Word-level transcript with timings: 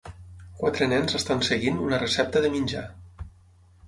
Quatre 0.59 0.85
nens 0.93 1.17
estan 1.19 1.43
seguint 1.47 1.77
una 1.89 1.99
recepta 2.05 2.41
de 2.47 2.51
menjar. 2.57 2.87